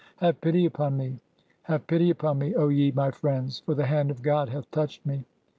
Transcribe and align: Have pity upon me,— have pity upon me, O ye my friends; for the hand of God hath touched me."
Have 0.17 0.41
pity 0.41 0.65
upon 0.65 0.97
me,— 0.97 1.19
have 1.61 1.85
pity 1.85 2.09
upon 2.09 2.39
me, 2.39 2.55
O 2.55 2.69
ye 2.69 2.91
my 2.91 3.11
friends; 3.11 3.59
for 3.59 3.75
the 3.75 3.85
hand 3.85 4.09
of 4.09 4.23
God 4.23 4.49
hath 4.49 4.71
touched 4.71 5.05
me." 5.05 5.25